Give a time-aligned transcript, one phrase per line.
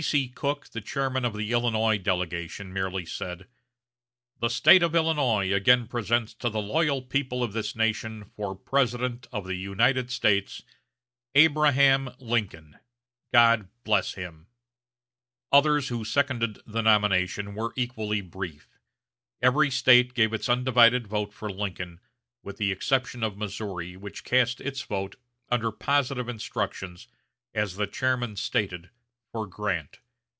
[0.01, 0.29] B.C.
[0.29, 3.45] Cook, the chairman of the Illinois delegation, merely said:
[4.39, 9.27] "The State of Illinois again presents to the loyal people of this nation for President
[9.31, 10.63] of the United States,
[11.35, 12.79] Abraham Lincoln
[13.31, 14.47] God bless him!"
[15.51, 18.79] Others, who seconded the nomination, were equally brief.
[19.39, 21.99] Every State gave its undivided vote for Lincoln,
[22.41, 25.17] with the exception of Missouri, which cast its vote,
[25.49, 27.07] under positive instructions,
[27.53, 28.89] as the chairman stated,
[29.33, 29.99] for Grant.